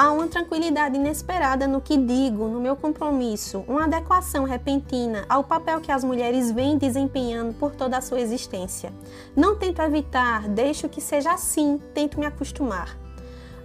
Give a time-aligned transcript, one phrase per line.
[0.00, 5.80] Há uma tranquilidade inesperada no que digo, no meu compromisso, uma adequação repentina ao papel
[5.80, 8.92] que as mulheres vêm desempenhando por toda a sua existência.
[9.34, 12.96] Não tento evitar, deixo que seja assim, tento me acostumar.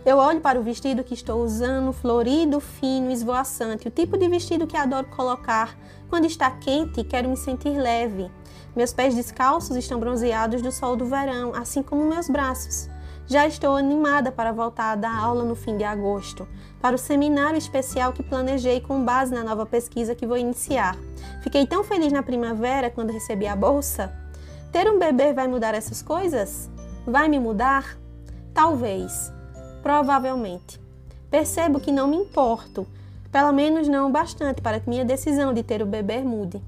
[0.04, 4.66] Eu olho para o vestido que estou usando, florido, fino, esvoaçante, o tipo de vestido
[4.66, 5.78] que adoro colocar.
[6.10, 8.28] Quando está quente, quero me sentir leve.
[8.76, 12.90] Meus pés descalços estão bronzeados do sol do verão, assim como meus braços.
[13.26, 16.48] Já estou animada para voltar a dar aula no fim de agosto,
[16.82, 20.98] para o seminário especial que planejei com base na nova pesquisa que vou iniciar.
[21.42, 24.14] Fiquei tão feliz na primavera quando recebi a bolsa.
[24.72, 26.70] Ter um bebê vai mudar essas coisas?
[27.08, 27.98] Vai me mudar?
[28.54, 29.32] Talvez.
[29.82, 30.82] Provavelmente.
[31.32, 32.86] Percebo que não me importo,
[33.32, 36.62] pelo menos não o bastante para que minha decisão de ter o bebê mude.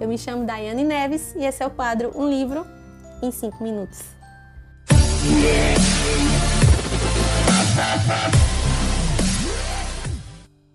[0.00, 2.66] Eu me chamo Daiane Neves e esse é o quadro Um Livro
[3.22, 4.21] em 5 Minutos.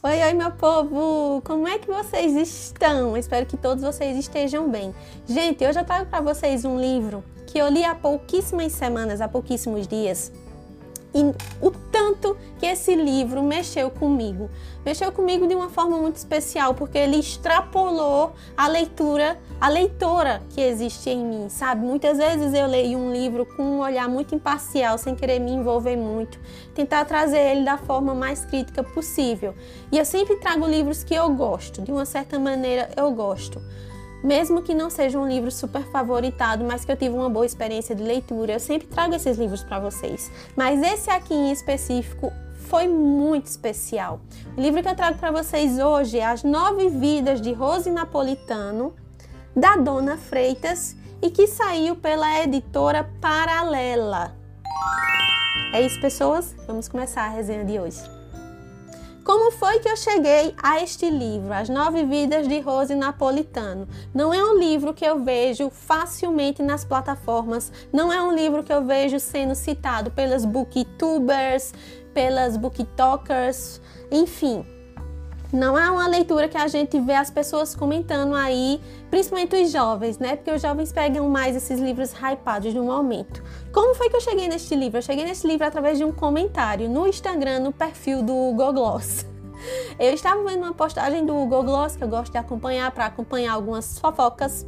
[0.03, 1.42] Oi, oi, meu povo!
[1.44, 3.18] Como é que vocês estão?
[3.18, 4.95] Espero que todos vocês estejam bem.
[5.28, 9.28] Gente, hoje eu trago para vocês um livro que eu li há pouquíssimas semanas, há
[9.28, 10.31] pouquíssimos dias.
[11.14, 11.23] E
[11.62, 14.52] o tanto que esse livro mexeu comigo.
[14.86, 20.62] Mexeu comigo de uma forma muito especial, porque ele extrapolou a leitura, a leitora que
[20.62, 21.84] existe em mim, sabe?
[21.84, 25.95] Muitas vezes eu leio um livro com um olhar muito imparcial, sem querer me envolver
[25.95, 26.40] muito,
[26.75, 29.56] tentar trazer ele da forma mais crítica possível.
[29.92, 33.59] E eu sempre trago livros que eu gosto, de uma certa maneira eu gosto.
[34.23, 37.96] Mesmo que não seja um livro super favoritado, mas que eu tive uma boa experiência
[37.96, 40.32] de leitura, eu sempre trago esses livros para vocês.
[40.56, 42.32] Mas esse aqui em específico
[42.68, 44.20] foi muito especial.
[44.58, 48.94] O livro que eu trago para vocês hoje é As Nove Vidas de Rose Napolitano,
[49.56, 54.36] da Dona Freitas, e que saiu pela editora Paralela.
[55.74, 56.56] É isso, pessoas?
[56.66, 58.17] Vamos começar a resenha de hoje.
[59.28, 63.85] Como foi que eu cheguei a este livro, As Nove Vidas de Rose Napolitano?
[64.13, 68.72] Não é um livro que eu vejo facilmente nas plataformas, não é um livro que
[68.72, 71.74] eu vejo sendo citado pelas booktubers,
[72.13, 74.66] pelas booktalkers, enfim.
[75.52, 80.18] Não é uma leitura que a gente vê as pessoas comentando aí, principalmente os jovens,
[80.18, 80.35] né?
[80.35, 83.41] Porque os jovens pegam mais esses livros hypados no momento.
[83.72, 84.97] Como foi que eu cheguei neste livro?
[84.97, 89.25] Eu cheguei neste livro através de um comentário no Instagram, no perfil do Gogloss.
[89.97, 93.97] Eu estava vendo uma postagem do Gogloss que eu gosto de acompanhar para acompanhar algumas
[93.97, 94.68] fofocas.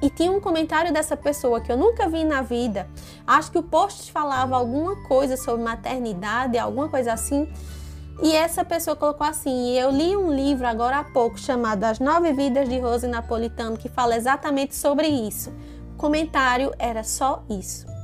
[0.00, 2.88] E tinha um comentário dessa pessoa que eu nunca vi na vida.
[3.26, 7.48] Acho que o post falava alguma coisa sobre maternidade, alguma coisa assim.
[8.20, 12.32] E essa pessoa colocou assim: eu li um livro agora há pouco chamado As Nove
[12.32, 15.52] Vidas de Rose Napolitano que fala exatamente sobre isso.
[15.94, 17.97] O comentário era só isso.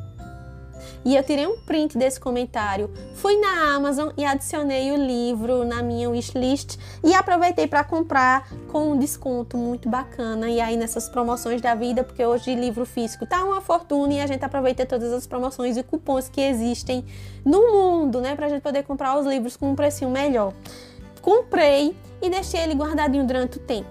[1.04, 5.82] E eu tirei um print desse comentário, fui na Amazon e adicionei o livro na
[5.82, 10.48] minha wishlist e aproveitei para comprar com um desconto muito bacana.
[10.48, 14.26] E aí nessas promoções da vida, porque hoje livro físico tá uma fortuna e a
[14.26, 17.04] gente aproveita todas as promoções e cupons que existem
[17.44, 20.54] no mundo, né, pra gente poder comprar os livros com um precinho melhor.
[21.20, 23.90] Comprei e deixei ele guardadinho durante o tempo.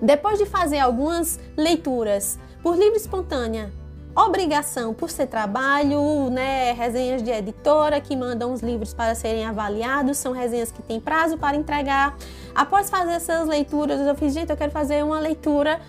[0.00, 3.70] Depois de fazer algumas leituras por livre espontânea
[4.16, 10.16] obrigação por ser trabalho, né, resenhas de editora que mandam os livros para serem avaliados,
[10.16, 12.16] são resenhas que têm prazo para entregar.
[12.54, 15.80] Após fazer essas leituras, eu fiz, gente, eu quero fazer uma leitura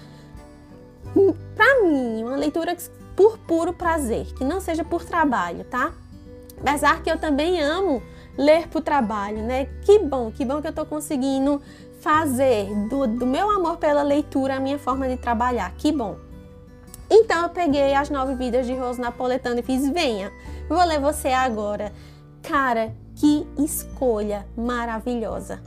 [1.55, 2.75] para mim, uma leitura
[3.15, 5.93] por puro prazer, que não seja por trabalho, tá?
[6.59, 8.03] Apesar que eu também amo
[8.37, 9.67] ler por trabalho, né?
[9.83, 11.61] Que bom, que bom que eu tô conseguindo
[12.01, 16.26] fazer do, do meu amor pela leitura a minha forma de trabalhar, que bom.
[17.09, 20.31] Então eu peguei as nove vidas de Rose Napoletano e fiz: venha,
[20.67, 21.91] vou ler você agora.
[22.41, 25.61] Cara, que escolha maravilhosa.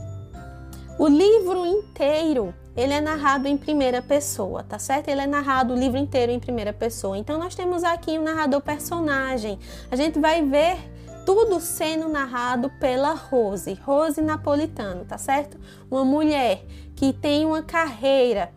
[0.99, 5.09] O livro inteiro, ele é narrado em primeira pessoa, tá certo?
[5.09, 7.17] Ele é narrado o livro inteiro em primeira pessoa.
[7.17, 9.59] Então nós temos aqui um narrador personagem.
[9.91, 10.77] A gente vai ver
[11.25, 15.59] tudo sendo narrado pela Rose, Rose Napolitano, tá certo?
[15.91, 16.65] Uma mulher
[16.95, 18.53] que tem uma carreira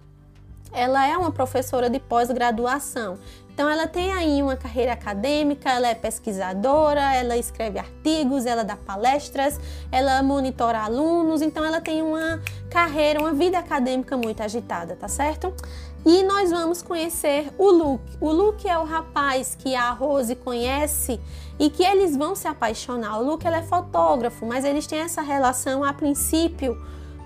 [0.73, 3.17] ela é uma professora de pós-graduação.
[3.53, 8.75] Então ela tem aí uma carreira acadêmica, ela é pesquisadora, ela escreve artigos, ela dá
[8.75, 9.59] palestras,
[9.91, 12.41] ela monitora alunos, então ela tem uma
[12.71, 15.53] carreira, uma vida acadêmica muito agitada, tá certo?
[16.03, 18.17] E nós vamos conhecer o Luke.
[18.19, 21.21] O Luke é o rapaz que a Rose conhece
[21.59, 23.19] e que eles vão se apaixonar.
[23.19, 26.75] O Luke ele é fotógrafo, mas eles têm essa relação a princípio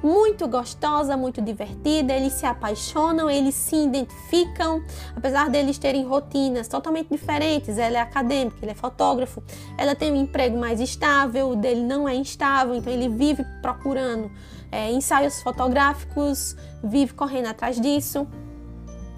[0.03, 2.13] muito gostosa, muito divertida.
[2.13, 4.83] Eles se apaixonam, eles se identificam,
[5.15, 7.77] apesar deles terem rotinas totalmente diferentes.
[7.77, 9.41] Ela é acadêmica, ele é fotógrafo.
[9.77, 14.31] Ela tem um emprego mais estável, o dele não é instável, então ele vive procurando
[14.71, 18.27] é, ensaios fotográficos, vive correndo atrás disso.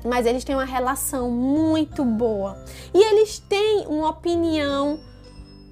[0.05, 2.57] Mas eles têm uma relação muito boa
[2.93, 4.97] e eles têm uma opinião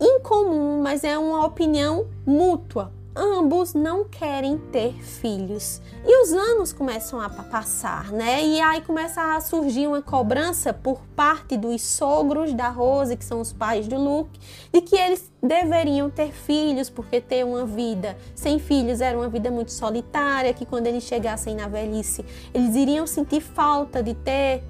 [0.01, 5.81] incomum, mas é uma opinião mútua ambos não querem ter filhos.
[6.05, 8.45] E os anos começam a passar, né?
[8.45, 13.41] E aí começa a surgir uma cobrança por parte dos sogros da Rose, que são
[13.41, 14.39] os pais do Luke,
[14.71, 19.49] de que eles deveriam ter filhos, porque ter uma vida sem filhos era uma vida
[19.49, 22.23] muito solitária, que quando eles chegassem na velhice,
[22.53, 24.63] eles iriam sentir falta de ter.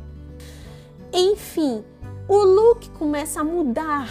[1.11, 1.83] Enfim,
[2.27, 4.09] o Luke começa a mudar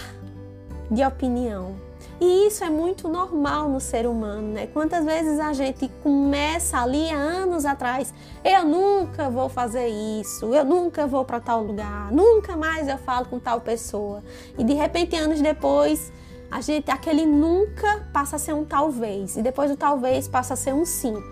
[0.91, 1.86] de opinião
[2.21, 4.67] e isso é muito normal no ser humano, né?
[4.67, 10.65] Quantas vezes a gente começa ali há anos atrás, eu nunca vou fazer isso, eu
[10.65, 14.23] nunca vou para tal lugar, nunca mais eu falo com tal pessoa.
[14.57, 16.11] E de repente, anos depois,
[16.51, 20.57] a gente aquele nunca passa a ser um talvez, e depois o talvez passa a
[20.57, 21.23] ser um sim.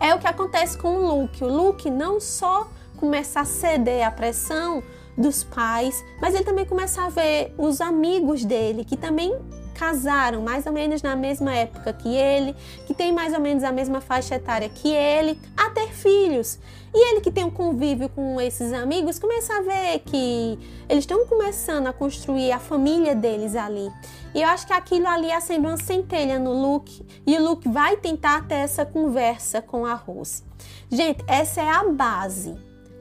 [0.00, 1.44] É o que acontece com o Luke.
[1.44, 2.66] O Luke não só
[2.96, 4.82] começa a ceder à pressão
[5.16, 9.38] dos pais, mas ele também começa a ver os amigos dele que também
[9.72, 12.54] casaram mais ou menos na mesma época que ele,
[12.86, 16.58] que tem mais ou menos a mesma faixa etária que ele, a ter filhos.
[16.94, 20.58] E ele que tem um convívio com esses amigos começa a ver que
[20.88, 23.90] eles estão começando a construir a família deles ali.
[24.34, 27.96] E eu acho que aquilo ali acende uma centelha no Luke e o Luke vai
[27.96, 30.42] tentar ter essa conversa com a Rose.
[30.90, 32.54] Gente, essa é a base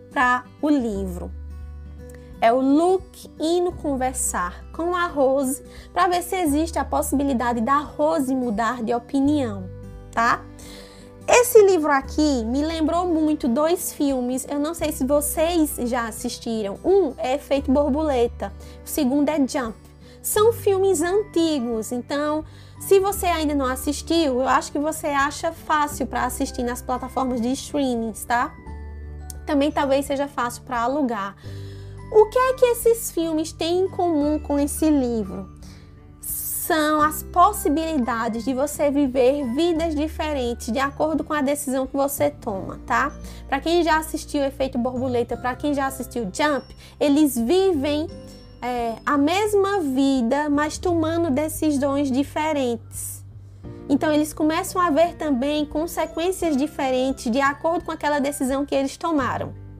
[0.09, 1.40] para o livro
[2.41, 7.77] é o Luke indo conversar com a Rose para ver se existe a possibilidade da
[7.77, 9.69] Rose mudar de opinião,
[10.11, 10.43] tá?
[11.27, 14.45] Esse livro aqui me lembrou muito dois filmes.
[14.49, 16.79] Eu não sei se vocês já assistiram.
[16.83, 18.51] Um é Efeito Borboleta,
[18.83, 19.77] o segundo é Jump.
[20.21, 22.43] São filmes antigos, então
[22.79, 27.39] se você ainda não assistiu, eu acho que você acha fácil para assistir nas plataformas
[27.39, 28.53] de streaming, tá?
[29.45, 31.35] Também talvez seja fácil para alugar.
[32.13, 35.49] O que é que esses filmes têm em comum com esse livro?
[36.19, 42.29] São as possibilidades de você viver vidas diferentes de acordo com a decisão que você
[42.29, 43.13] toma, tá?
[43.47, 48.07] Para quem já assistiu Efeito Borboleta, para quem já assistiu Jump, eles vivem
[48.61, 53.23] é, a mesma vida, mas tomando decisões diferentes.
[53.87, 58.97] Então, eles começam a ver também consequências diferentes de acordo com aquela decisão que eles
[58.97, 59.70] tomaram.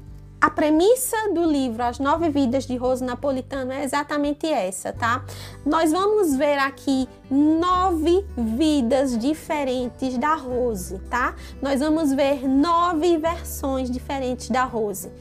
[0.41, 5.23] A premissa do livro As Nove Vidas de Rose Napolitano é exatamente essa, tá?
[5.63, 11.35] Nós vamos ver aqui nove vidas diferentes da Rose, tá?
[11.61, 15.11] Nós vamos ver nove versões diferentes da Rose.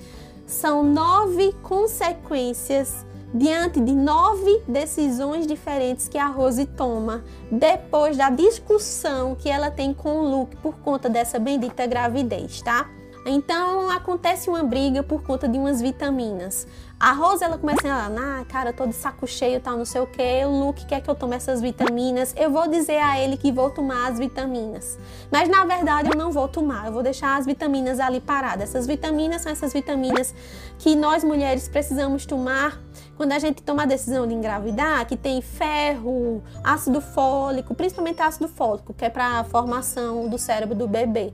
[0.46, 7.22] São nove consequências diante de nove decisões diferentes que a Rose toma
[7.52, 12.88] depois da discussão que ela tem com o Luke por conta dessa bendita gravidez, tá?
[13.24, 16.66] Então acontece uma briga por conta de umas vitaminas.
[16.98, 20.00] A Rosa ela começa a falar, ah, cara, tô de saco cheio, tal, não sei
[20.00, 20.44] o que.
[20.44, 22.34] O Luke quer que eu tome essas vitaminas.
[22.36, 24.98] Eu vou dizer a ele que vou tomar as vitaminas.
[25.30, 26.86] Mas na verdade eu não vou tomar.
[26.86, 28.70] Eu vou deixar as vitaminas ali paradas.
[28.70, 30.34] Essas vitaminas são essas vitaminas
[30.78, 32.78] que nós mulheres precisamos tomar
[33.16, 38.48] quando a gente toma a decisão de engravidar, que tem ferro, ácido fólico, principalmente ácido
[38.48, 41.32] fólico, que é para a formação do cérebro do bebê.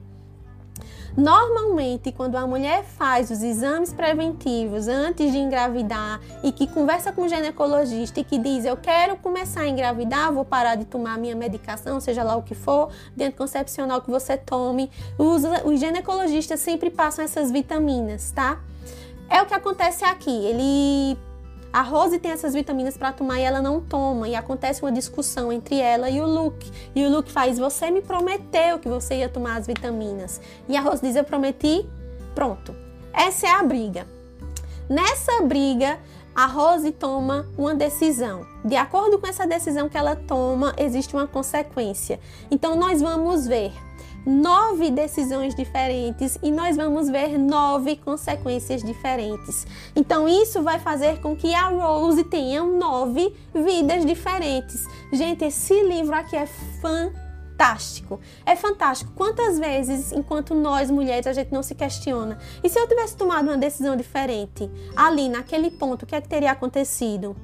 [1.16, 7.22] Normalmente, quando a mulher faz os exames preventivos antes de engravidar e que conversa com
[7.22, 11.34] o ginecologista e que diz eu quero começar a engravidar, vou parar de tomar minha
[11.34, 16.90] medicação, seja lá o que for, dentro concepcional que você tome, os, os ginecologistas sempre
[16.90, 18.60] passam essas vitaminas, tá?
[19.28, 20.30] É o que acontece aqui.
[20.30, 21.18] Ele
[21.76, 25.52] a Rose tem essas vitaminas para tomar e ela não toma, e acontece uma discussão
[25.52, 26.72] entre ela e o Luke.
[26.94, 30.40] E o Luke faz: Você me prometeu que você ia tomar as vitaminas.
[30.66, 31.86] E a Rose diz: Eu prometi.
[32.34, 32.74] Pronto.
[33.12, 34.06] Essa é a briga.
[34.88, 35.98] Nessa briga,
[36.34, 38.46] a Rose toma uma decisão.
[38.64, 42.18] De acordo com essa decisão que ela toma, existe uma consequência.
[42.50, 43.70] Então, nós vamos ver
[44.26, 49.64] nove decisões diferentes e nós vamos ver nove consequências diferentes.
[49.94, 54.84] Então, isso vai fazer com que a Rose tenha nove vidas diferentes.
[55.12, 58.18] Gente, esse livro aqui é fantástico.
[58.44, 59.12] É fantástico.
[59.14, 62.36] Quantas vezes, enquanto nós mulheres, a gente não se questiona?
[62.64, 66.28] E se eu tivesse tomado uma decisão diferente ali, naquele ponto, o que é que
[66.28, 67.36] teria acontecido?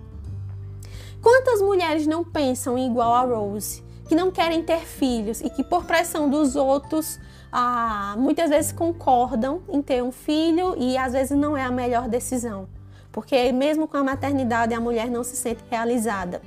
[1.23, 3.92] Quantas mulheres não pensam igual a Rose?
[4.09, 7.19] Que não querem ter filhos e que por pressão dos outros
[7.53, 12.09] ah, muitas vezes concordam em ter um filho e às vezes não é a melhor
[12.09, 12.67] decisão.
[13.13, 16.41] Porque mesmo com a maternidade a mulher não se sente realizada.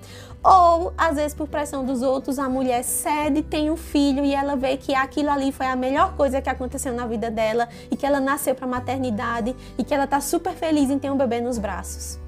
[0.44, 4.56] Ou, às vezes, por pressão dos outros, a mulher cede, tem um filho e ela
[4.56, 8.06] vê que aquilo ali foi a melhor coisa que aconteceu na vida dela e que
[8.06, 11.58] ela nasceu para maternidade e que ela tá super feliz em ter um bebê nos
[11.58, 12.25] braços.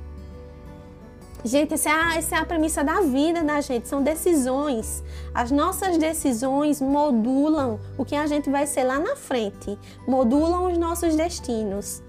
[1.44, 5.03] Gente, essa é, a, essa é a premissa da vida da gente, são decisões.
[5.34, 9.77] As nossas decisões modulam o que a gente vai ser lá na frente,
[10.08, 12.01] modulam os nossos destinos,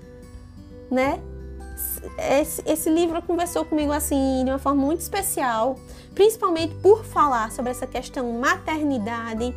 [0.91, 1.21] né?
[2.19, 5.79] esse, esse livro conversou comigo assim de uma forma muito especial,
[6.15, 9.55] principalmente por falar sobre essa questão maternidade.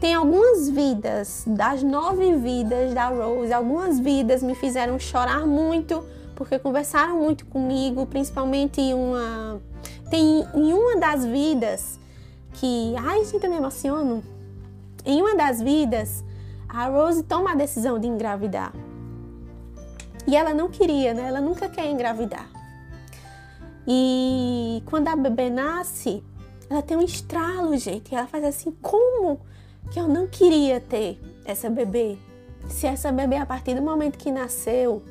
[0.00, 6.04] Tem algumas vidas, das nove vidas da Rose, algumas vidas me fizeram chorar muito,
[6.34, 9.60] porque conversaram muito comigo, principalmente uma.
[10.10, 11.98] Tem em uma das vidas
[12.54, 12.94] que.
[12.98, 14.22] Ai, gente, eu me emociono.
[15.04, 16.24] Em uma das vidas,
[16.68, 18.72] a Rose toma a decisão de engravidar.
[20.26, 21.28] E ela não queria, né?
[21.28, 22.48] Ela nunca quer engravidar.
[23.86, 26.24] E quando a bebê nasce,
[26.70, 28.14] ela tem um estralo, gente.
[28.14, 29.40] Ela faz assim: como
[29.90, 32.16] que eu não queria ter essa bebê?
[32.68, 35.02] Se essa bebê, a partir do momento que nasceu,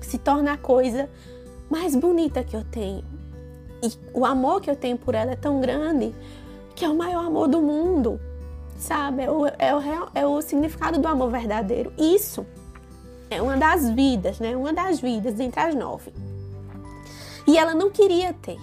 [0.00, 1.08] se torna a coisa
[1.70, 3.04] mais bonita que eu tenho.
[3.82, 6.14] E o amor que eu tenho por ela é tão grande
[6.74, 8.20] que é o maior amor do mundo,
[8.78, 9.22] sabe?
[9.22, 11.92] É o, é o, real, é o significado do amor verdadeiro.
[11.96, 12.46] Isso
[13.30, 14.56] é uma das vidas, né?
[14.56, 16.12] Uma das vidas entre as nove.
[17.46, 18.58] E ela não queria ter.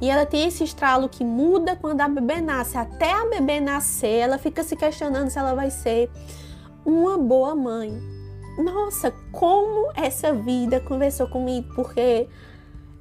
[0.00, 2.76] E ela tem esse estralo que muda quando a bebê nasce.
[2.76, 6.10] Até a bebê nascer, ela fica se questionando se ela vai ser
[6.84, 8.19] uma boa mãe.
[8.58, 12.28] Nossa, como essa vida conversou comigo, porque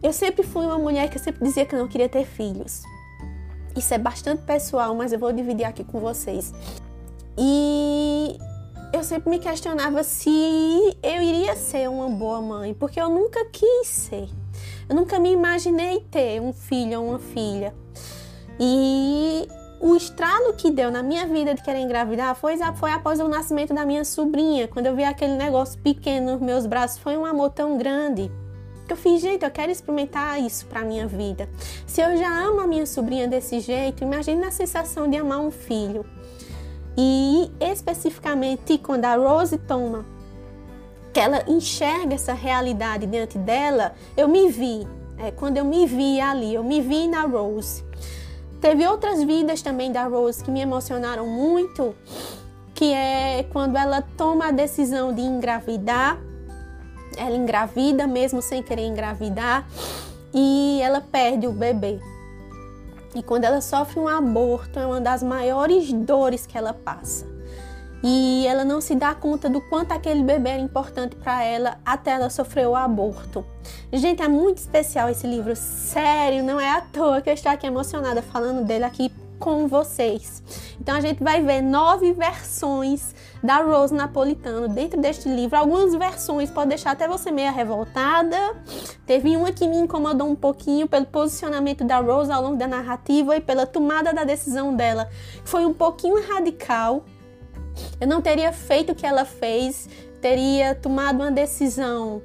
[0.01, 2.83] eu sempre fui uma mulher que sempre dizia que não queria ter filhos.
[3.75, 6.53] Isso é bastante pessoal, mas eu vou dividir aqui com vocês.
[7.37, 8.37] E
[8.91, 10.29] eu sempre me questionava se
[11.03, 14.29] eu iria ser uma boa mãe, porque eu nunca quis ser.
[14.87, 17.73] Eu nunca me imaginei ter um filho ou uma filha.
[18.59, 19.47] E
[19.79, 23.74] o estralo que deu na minha vida de querer engravidar foi, foi após o nascimento
[23.74, 24.67] da minha sobrinha.
[24.67, 28.29] Quando eu vi aquele negócio pequeno nos meus braços, foi um amor tão grande.
[28.86, 31.48] Que eu fiz, gente, eu quero experimentar isso para minha vida.
[31.88, 35.51] Se eu já amo a minha sobrinha desse jeito, imagine a sensação de amar um
[35.51, 36.05] filho.
[36.98, 40.05] E especificamente quando a Rose toma,
[41.13, 44.86] que ela enxerga essa realidade diante dela, eu me vi.
[45.17, 47.88] É, quando eu me vi ali, eu me vi na Rose.
[48.61, 51.95] Teve outras vidas também da Rose que me emocionaram muito,
[52.73, 56.17] que é quando ela toma a decisão de engravidar.
[57.15, 59.67] Ela engravida mesmo sem querer engravidar
[60.33, 61.99] e ela perde o bebê.
[63.15, 67.28] E quando ela sofre um aborto, é uma das maiores dores que ela passa.
[68.03, 72.11] E ela não se dá conta do quanto aquele bebê era importante para ela até
[72.11, 73.45] ela sofrer o aborto.
[73.91, 77.67] Gente, é muito especial esse livro, sério, não é à toa que eu estou aqui
[77.67, 80.43] emocionada falando dele aqui com vocês.
[80.79, 85.57] Então a gente vai ver nove versões da Rose Napolitano dentro deste livro.
[85.57, 88.35] Algumas versões pode deixar até você meio revoltada.
[89.05, 93.35] Teve uma que me incomodou um pouquinho pelo posicionamento da Rose ao longo da narrativa
[93.37, 95.09] e pela tomada da decisão dela,
[95.43, 97.03] que foi um pouquinho radical.
[97.99, 99.88] Eu não teria feito o que ela fez,
[100.21, 102.21] teria tomado uma decisão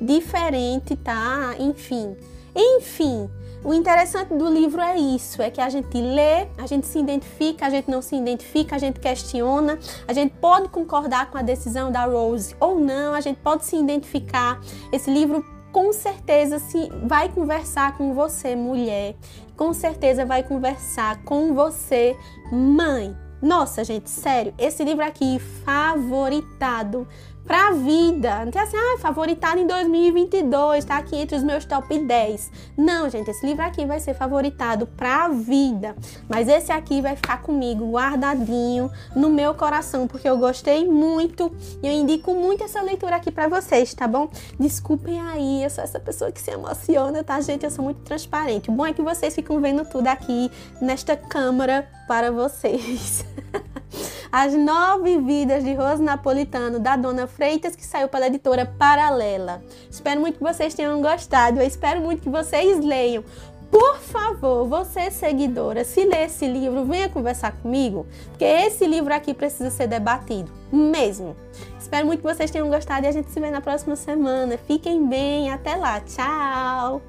[0.00, 1.54] diferente, tá?
[1.58, 2.16] Enfim.
[2.54, 3.28] Enfim,
[3.66, 7.66] o interessante do livro é isso, é que a gente lê, a gente se identifica,
[7.66, 11.90] a gente não se identifica, a gente questiona, a gente pode concordar com a decisão
[11.90, 14.60] da Rose ou não, a gente pode se identificar.
[14.92, 19.16] Esse livro com certeza se vai conversar com você, mulher.
[19.56, 22.16] Com certeza vai conversar com você,
[22.52, 23.25] mãe.
[23.40, 27.06] Nossa, gente, sério, esse livro aqui favoritado
[27.46, 28.44] pra vida.
[28.44, 32.50] Não tem assim, ah, favoritado em 2022, tá aqui entre os meus top 10.
[32.76, 35.96] Não, gente, esse livro aqui vai ser favoritado pra vida.
[36.28, 41.86] Mas esse aqui vai ficar comigo guardadinho no meu coração, porque eu gostei muito e
[41.86, 44.28] eu indico muito essa leitura aqui para vocês, tá bom?
[44.58, 47.64] Desculpem aí, eu sou essa pessoa que se emociona, tá, gente?
[47.64, 48.70] Eu sou muito transparente.
[48.70, 50.50] O bom é que vocês ficam vendo tudo aqui
[50.80, 53.24] nesta câmera para vocês.
[54.30, 59.62] As Nove Vidas de Rose Napolitano, da Dona Freitas, que saiu pela editora Paralela.
[59.90, 61.60] Espero muito que vocês tenham gostado.
[61.60, 63.24] Eu espero muito que vocês leiam.
[63.70, 69.34] Por favor, você seguidora, se lê esse livro, venha conversar comigo, porque esse livro aqui
[69.34, 71.36] precisa ser debatido, mesmo.
[71.78, 74.56] Espero muito que vocês tenham gostado e a gente se vê na próxima semana.
[74.56, 77.02] Fiquem bem, até lá, tchau!